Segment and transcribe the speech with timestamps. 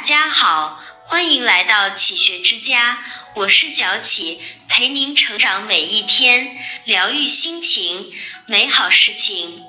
[0.00, 2.98] 家好，欢迎来到启学之家，
[3.34, 8.10] 我是小启，陪您成长每一天，疗愈心情，
[8.46, 9.62] 美好事情。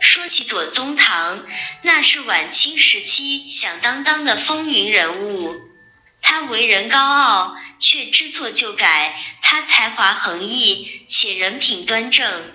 [0.00, 1.44] 说起左宗棠，
[1.82, 5.52] 那是晚清时期响当当的风云人物。
[6.22, 9.12] 他为人高傲，却知错就改；
[9.42, 12.50] 他才华横溢，且人品端正。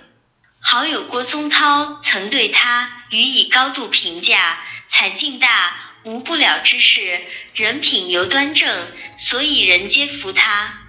[0.60, 4.58] 好友郭松涛曾对他予以高度评价：
[4.88, 7.20] 才劲大，无不了之事，
[7.54, 10.80] 人品尤端正，所以人皆服他。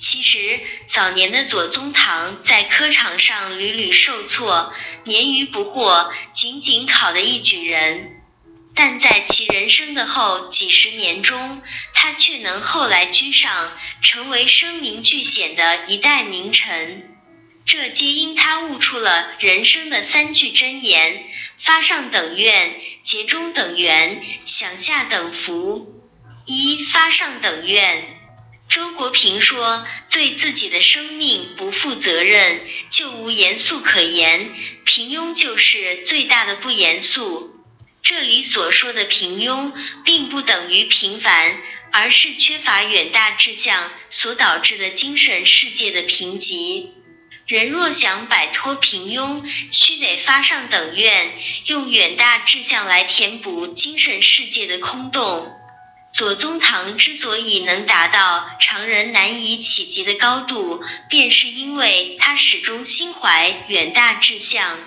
[0.00, 8.22] 其实，早年的左宗棠在科场上屡屡受挫，年逾不惑，仅仅考得一举人。
[8.74, 11.62] 但在其人生的后几十年中，
[11.92, 17.10] 他却能后来居上，成为声名俱显的一代名臣。
[17.64, 21.24] 这皆因他悟出了人生的三句真言：
[21.58, 26.02] 发上等愿，结中等缘，享下等福。
[26.46, 28.20] 一发上等愿。
[28.68, 34.50] 周国平说：“对自己的生命不负责任，就无严肃可言。
[34.84, 37.50] 平庸就是最大的不严肃。”
[38.02, 39.72] 这里所说的平庸，
[40.04, 41.58] 并不等于平凡，
[41.90, 46.88] 而是缺乏远大志向所导致的精神世界的贫瘠。
[47.46, 51.34] 人若想摆脱平庸，须得发上等愿，
[51.66, 55.52] 用远大志向来填补精神世界的空洞。
[56.10, 64.78] 左宗棠之所以能达到常人难以企及的高度，便是因为他始终心怀远大志向。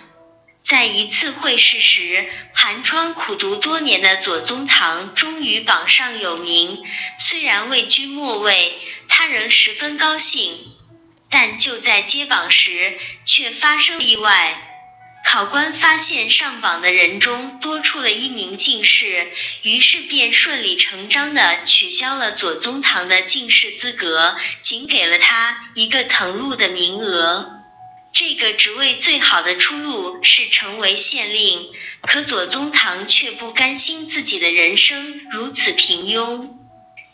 [0.63, 6.83] 在一次会试时，寒窗苦读多年的左宗棠终于榜上有名。
[7.19, 10.76] 虽然位居末位，他仍十分高兴。
[11.29, 14.63] 但就在揭榜时，却发生意外。
[15.25, 19.29] 考官发现上榜的人中多出了一名进士，
[19.61, 27.53] 于是便顺理成章地取消了左宗棠的进士资格，仅给了他一个誊录的名额。
[28.13, 31.69] 这个职位最好的出路是成为县令，
[32.01, 36.56] 可左宗棠却不甘心自己的人生如此平庸。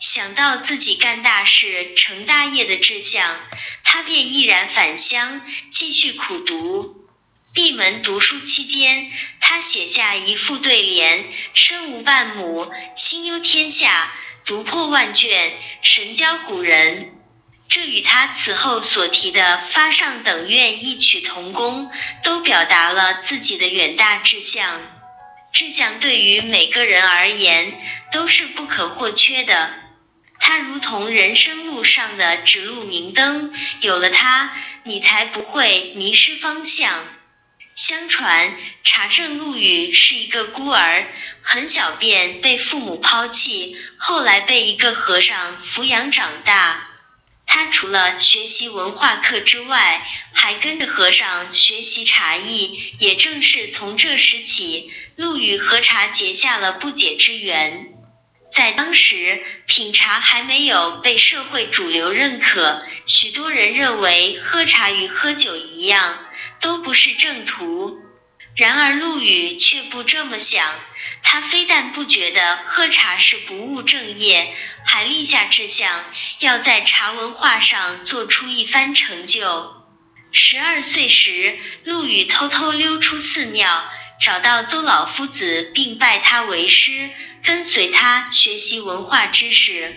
[0.04, 3.40] 想到自己干大事、成大业的志向，
[3.84, 7.08] 他便毅然返乡继续苦读。
[7.54, 9.10] 闭门读书期间，
[9.40, 14.10] 他写下一副对联：“身无半亩，心忧天下；
[14.44, 17.10] 读破万卷，神交古人。”
[17.70, 21.90] 这与他此后所提的“发上等愿”异曲同工，
[22.22, 24.82] 都表达了自己的远大志向。
[25.50, 27.80] 志向对于每个人而言
[28.12, 29.74] 都是不可或缺的，
[30.46, 37.02] 它如同人生路上的指路明灯，有了它，你才不会迷失方向。
[37.74, 41.06] 相传茶圣陆羽是一个孤儿，
[41.40, 46.88] 很小便被父母抛弃，后来被一个和尚抚养长大。
[47.46, 52.92] 他除了学习文化课之外，还跟着和尚学习茶艺。
[52.98, 57.93] 也正是从这时起，陆羽和茶结下了不解之缘。
[58.54, 66.24] 在当时，品茶还没有被社会主流认可，许多人认为喝茶与喝酒一样，
[66.60, 67.98] 都不是正途。
[68.54, 70.72] 然而陆羽却不这么想，
[71.24, 74.54] 他非但不觉得喝茶是不务正业，
[74.86, 76.04] 还立下志向，
[76.38, 79.82] 要在茶文化上做出一番成就。
[80.30, 83.84] 十二岁时，陆羽偷偷溜出寺庙，
[84.20, 87.10] 找到邹老夫子，并拜他为师，
[87.42, 89.96] 跟随他学习文化知识。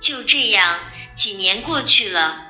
[0.00, 0.78] 就这样，
[1.16, 2.42] 几年过去了。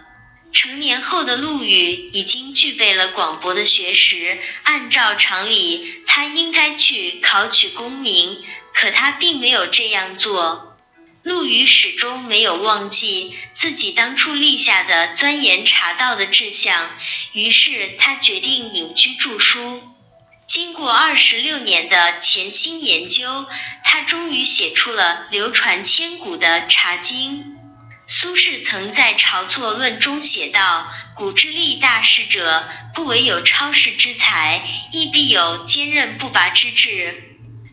[0.52, 8.42] 成年后的陆羽已经具备了广博的学识，按照常理，他应该去考取功名，
[8.72, 10.76] 可他并没有这样做。
[11.22, 16.90] 陆羽始终没有忘记自己当初立下的钻研茶道的志向，
[17.32, 19.82] 于是他决定隐居著书。
[20.46, 23.46] 经过二十六年的潜心研究，
[23.82, 27.40] 他终于写出了流传千古的《茶经》。
[28.06, 34.62] 苏轼曾在《晁错论》中写道：“古之立大事者，不惟有超世之才，
[34.92, 37.24] 亦必有坚韧不拔之志。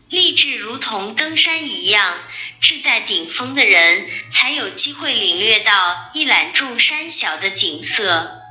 [0.08, 2.18] 立志如同登山一样，
[2.60, 8.43] 志在顶峰的人，才有机会领略到一览众山小的景色。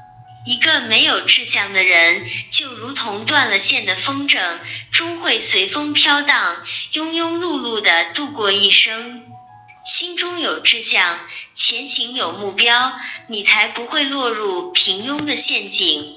[0.46, 4.60] 一个没有志向的人，就如同断了线的风筝，
[4.92, 9.24] 终会随风飘荡，庸庸碌碌的度过一生。”
[9.86, 11.20] 心中有志向，
[11.54, 12.98] 前行有目标，
[13.28, 16.16] 你才不会落入平庸的陷阱。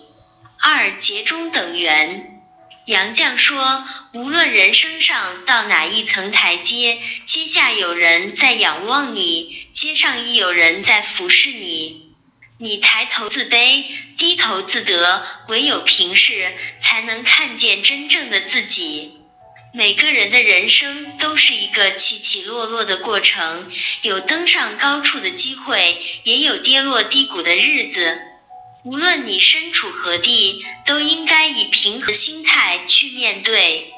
[0.61, 2.43] 二，节中等缘。
[2.87, 3.85] 杨绛说
[4.15, 12.06] ：“无论人生上到哪一层台阶，阶下有人在仰望你，阶上亦有人在俯视你。
[12.59, 13.85] 你抬头自卑，
[14.17, 19.21] 低头自得，唯有平视，才能看见真正的自己。
[19.75, 23.71] 每个人的人生都是一个起起落落的过程，
[24.01, 28.19] 有登上高处的机会，也有跌落低谷的日子。”
[28.87, 33.93] 无论你身处何地，都应该以平和心态去面对。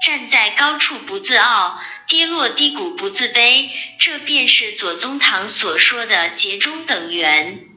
[0.00, 3.68] 站在高处不自傲，跌落低谷不自卑，
[3.98, 7.67] 这便是左宗棠所说的节中等缘。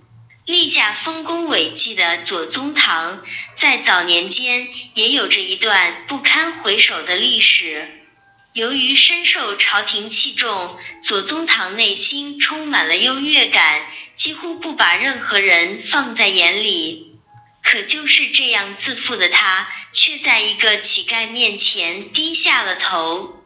[0.46, 3.24] 立下丰功伟绩的左宗棠，
[3.56, 7.90] 在早年间也有着一段不堪回首的历史。
[8.54, 13.86] 由于深受朝廷器重，左宗棠内心充满了优越感。
[14.14, 17.18] 几乎不把任何人放在眼里，
[17.64, 23.41] 可就是这样自负的他，却在一个乞丐面前低下了头。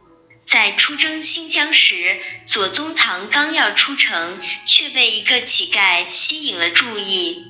[0.46, 7.46] 在出征新疆时，左宗棠刚要出城，却被一个乞丐吸引了注意。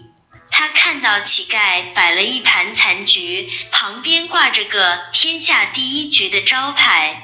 [0.51, 7.23] 他看到乞丐摆了一盘残局，旁边挂着个“天下第一局”的招牌。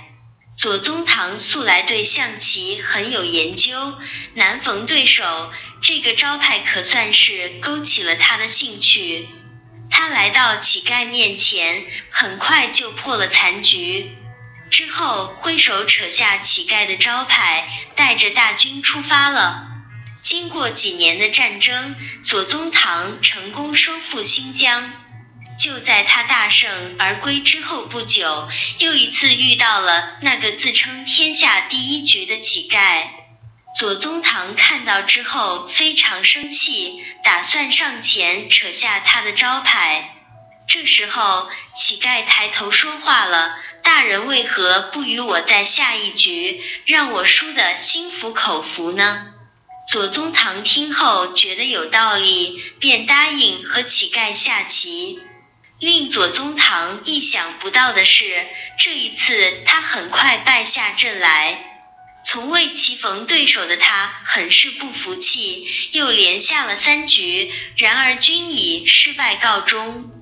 [0.58, 3.94] 左宗棠素来对象棋很有研究，
[4.34, 9.28] 难逢对手，这个招牌可算是勾起了他的兴趣。
[9.90, 14.10] 他来到乞丐面前，很快就破了残局，
[14.72, 19.68] 之后挥手扯下乞丐的招牌，带着大军出发了。
[20.22, 24.90] 经过几年的战争，左宗棠成功收复新疆。
[25.60, 28.48] 就在他大胜而归之后不久，
[28.78, 33.04] 又一次遇到了那个自称天下第一局的乞丐。
[33.78, 40.16] 左宗棠看到之后非常生气，打算上前扯下他的招牌。
[40.68, 49.26] 这时候，乞丐抬头说话了：“大人为何不与我再下一局，让我输得心服口服呢？”
[49.88, 55.20] 左宗棠听后觉得有道理，便答应和乞丐下棋。
[55.80, 58.46] 令左宗棠意想不到的是，
[58.78, 59.34] 这一次
[59.66, 61.68] 他很快败下阵来。
[62.24, 70.21] 从未棋逢对手的他很是不服气，又连下了三局，然而均以失败告终。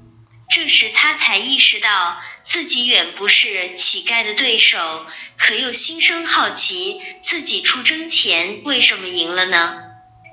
[0.50, 5.06] 这时他才意识到自己远不是乞丐的对手，
[5.38, 9.82] 可又心生好奇，自己出征前为什么赢了呢？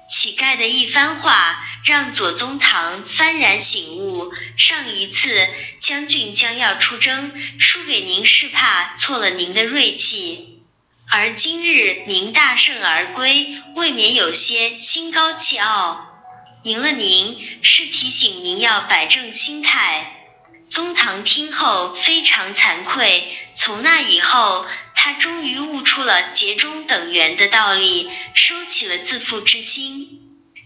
[0.09, 1.63] 乞丐的一番话。
[1.85, 5.47] 让左宗棠幡然醒悟，上一次
[5.79, 10.63] 将军将要出征，输给您是怕错了您的锐气，
[11.09, 16.16] 而今日您大胜而归，未免有些心高气傲。
[16.63, 20.13] 赢了您是提醒您要摆正心态。
[20.69, 24.65] 宗棠听后非常惭愧，从那以后，
[24.95, 30.19] 他终于悟出了节中等缘的道理，收起了自负之心。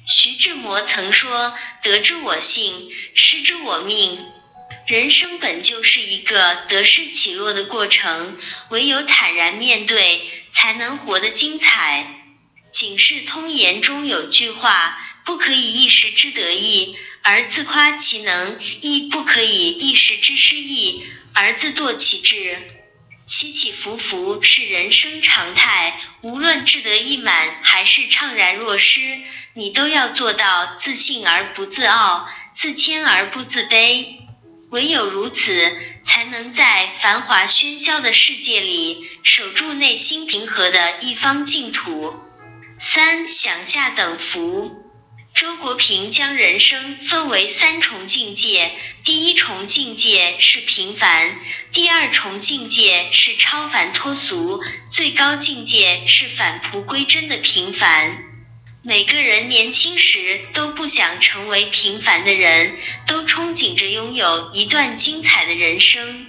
[0.07, 1.53] 徐志摩曾说
[1.83, 4.25] ：“得之我幸，失之我命。
[4.87, 8.39] 人生本就是一个得失起落的过程，
[8.69, 12.23] 唯有坦然面对，才能活得精彩。”
[12.79, 22.57] 《警世通言》中有句话：“不可以一时之得意而自夸其能，亦不可以一时之失意而自堕其志。”
[23.27, 28.99] 起起伏伏是人生常态，无论志得意满还是怅然若失，
[29.53, 34.17] 你都要做到自信而不自傲，自谦而不自卑。
[34.69, 35.71] 唯有如此，
[36.03, 42.13] 才能在繁华喧嚣的世界里，守住内心平和的一方净土。
[42.79, 44.80] 三想下等福。
[45.33, 48.71] 周国平将人生分为三重境界，
[49.03, 51.39] 第一重境界是平凡，
[51.71, 54.61] 第二重境界是超凡脱俗，
[54.91, 58.23] 最高境界是返璞归真的平凡。
[58.83, 66.27] 每个人年轻时都不想成为平凡的人，都憧憬着拥有一段精彩的人生。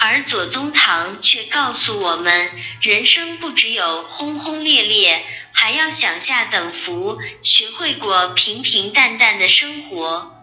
[0.00, 5.24] 而左宗棠却告诉我们，人生不只有轰轰烈烈，
[5.68, 10.34] 还要享下等福，学会过平平淡淡的生活。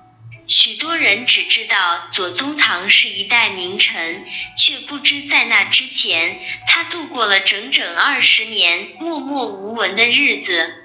[0.47, 4.23] 许多人只知道左宗棠是一代名臣，
[4.55, 10.75] 却不知在那之前，他度过了整整二十年默默无闻的日子。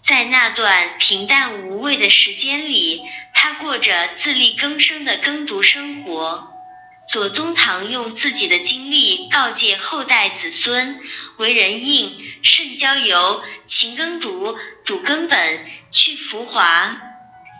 [0.00, 3.02] 在那段平淡无味的时间里，
[3.34, 6.48] 他过着自力更生的耕读生活。
[7.10, 11.00] 左宗棠用自己的经历告诫后代子孙：
[11.38, 16.96] 为人应慎交友，勤耕读，笃根本，去浮华。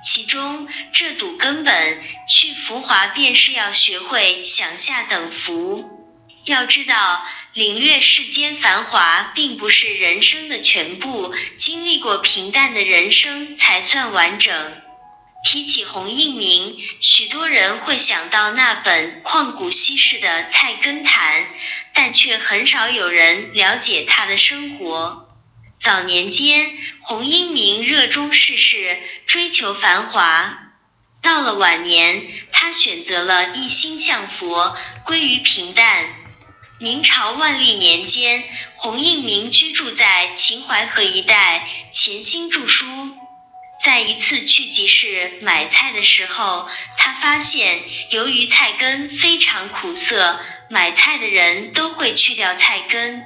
[0.04, 5.84] 其中这笃根本，去浮华便是要学会享下等福。
[6.44, 14.80] 要知道，领略世间繁华，并不是人生的全部，经历过平淡的人生才算完整。
[15.42, 21.42] 提起洪应明，许多人会想到那本旷古稀世的《菜根谭》，
[21.94, 25.26] 但却很少有人了解他的生活。
[25.78, 26.70] 早年间，
[27.00, 30.58] 洪应明热衷世事，追求繁华；
[31.22, 36.06] 到了晚年，他选择了一心向佛，归于平淡。
[36.78, 38.44] 明朝万历年间，
[38.76, 42.86] 洪应明居住在秦淮河一带，潜心著书。
[43.82, 46.68] 在一次去集市买菜的时候，
[46.98, 53.24] 他发现由于菜根非常苦涩，买菜的人都会去掉菜根。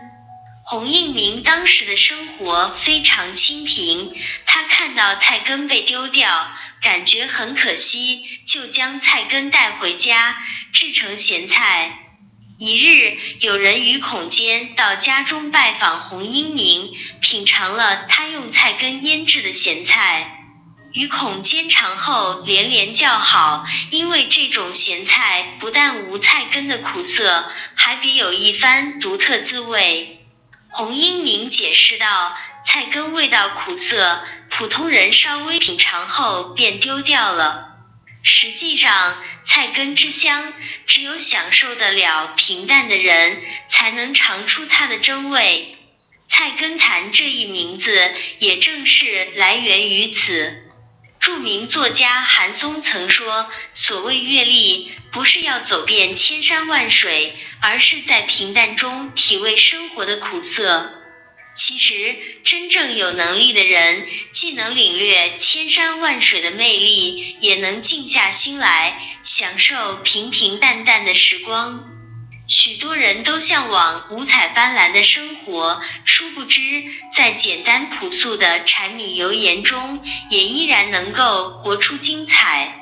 [0.64, 4.14] 洪应明当时的生活非常清贫，
[4.46, 6.49] 他看到菜根被丢掉，
[6.80, 10.40] 感觉很可惜，就将菜根带回家
[10.73, 11.99] 制成咸菜。
[12.58, 20.43] 一日，有人与孔坚到家中拜访洪应明，品尝了他用菜根腌制的咸菜。
[20.94, 30.24] 与孔坚尝后连连叫好，因为这种咸菜不但无菜根的苦涩，还别有一番独特滋味。
[30.68, 37.74] 洪英明解释道：“菜根味道苦涩，普通人稍微品尝后便丢掉了。
[38.22, 40.52] 实际上，菜根之香，
[40.86, 45.76] 只有享受得了平淡的人，才能尝出它的真味。
[46.28, 50.60] 菜根谭这一名字，也正是来源于此。”
[51.24, 60.92] 著名作家韩松曾说：“所谓阅历，不是要走遍千山万水，而是在平淡中体味生活的苦涩。”
[61.56, 62.14] 其实，
[62.44, 71.93] 真正有能力的人，既能领略千山万水的魅力，也能静下心来享受平平淡淡的时光。
[72.46, 76.60] 许多人都向往五彩斑斓的生活，殊不知，
[77.12, 82.80] 在简单朴素的柴米油盐中，也依然能够活出精彩。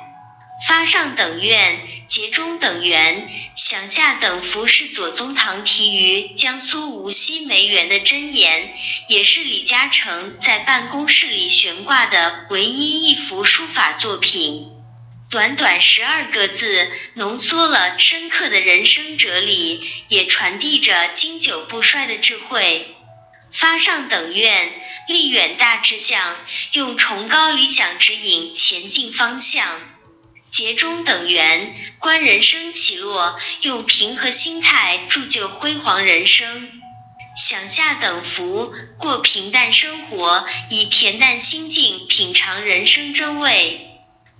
[0.67, 8.73] 发上等愿，结中等缘，享下等福，是左宗棠题于江苏无锡梅园的箴言，
[9.07, 14.72] 也是李嘉诚在办公室里悬挂的唯一一幅书法作品。
[15.33, 22.95] 短短十二个字，浓缩了深刻的人生哲理，也传递着经久不衰的智慧。
[23.51, 24.71] 发上等愿，
[25.07, 26.37] 立远大志向，
[26.73, 29.65] 用崇高理想指引前进方向；
[30.51, 36.45] 结中等缘，观人生起落，用平和心态铸就辉煌人生；
[37.35, 43.89] 享下等福，过平淡生活，以恬淡心境品尝人生真味。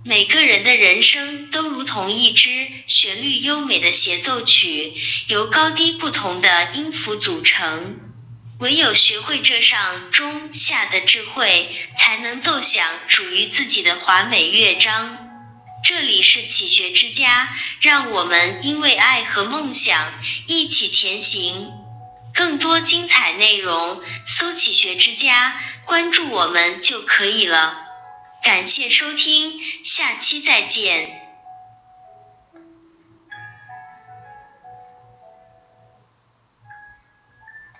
[0.06, 4.92] 每个人的人生都如同一支旋律优美的协奏曲，
[5.28, 7.98] 由高低不同的音符组成。
[8.60, 15.16] 唯有学会这上中下的智慧，才能奏响属于自己的华美乐章。
[15.82, 17.48] 这里是启学之家，
[17.80, 20.12] 让我们因为爱和梦想
[20.46, 21.72] 一起前行。
[22.34, 27.83] 更多精彩内容，搜“启学之家”，关注我们就可以了。
[28.44, 31.23] 感谢收听，下期再见。